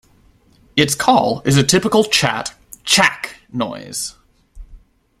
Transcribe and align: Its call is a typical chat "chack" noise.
Its 0.75 0.95
call 0.95 1.43
is 1.45 1.57
a 1.57 1.63
typical 1.63 2.03
chat 2.03 2.55
"chack" 2.83 3.35
noise. 3.53 4.15